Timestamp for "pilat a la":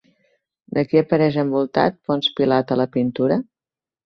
2.41-2.89